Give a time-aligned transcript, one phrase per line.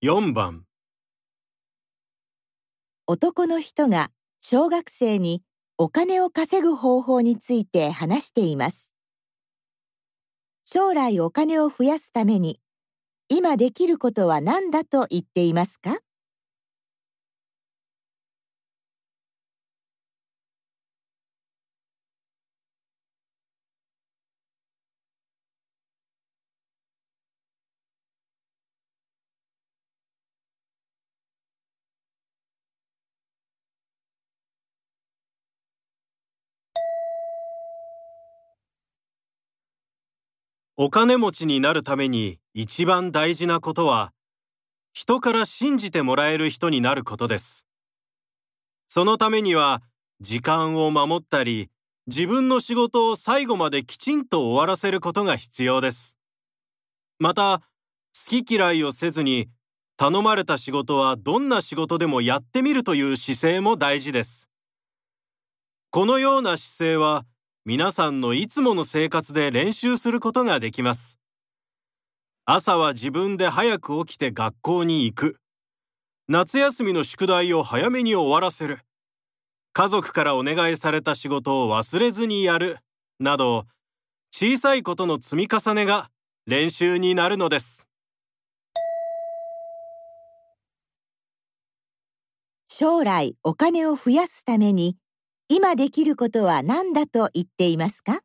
[0.00, 0.64] 4番
[3.06, 4.10] 男の人が
[4.40, 5.42] 小学生に
[5.78, 8.92] お金を稼ぐ方法について話しています。
[10.64, 12.60] 将来お金を増やすために
[13.28, 15.98] 今できることは何だと言っていますか？
[40.80, 44.12] お金持ちになるために一番大事なことは
[44.92, 47.66] 人から信じてもらえる人になることです。
[48.86, 49.82] そのためには
[50.20, 51.68] 時間を守ったり
[52.06, 56.16] 自分の仕事を最後まできちんと終わらせることが必要です。
[57.18, 57.58] また
[58.14, 59.48] 好き嫌いをせずに
[59.96, 64.48] 頼まれた仕事はどんな仕事でもやってみるという姿勢も大事です。
[65.90, 67.26] このような姿勢は
[67.68, 71.18] 皆さんのいつもの生活で練習することができます。
[72.46, 75.36] 朝は自分で早く起きて学校に行く。
[76.28, 78.78] 夏休みの宿題を早めに終わらせる。
[79.74, 82.78] 家族からお願いされた仕事を忘れずにやる。
[83.20, 83.66] など、
[84.32, 86.08] 小さいことの積み重ねが
[86.46, 87.86] 練習になるのです。
[92.66, 94.96] 将来お金を増やすために
[95.50, 98.20] 今できることは何だと言っていますか？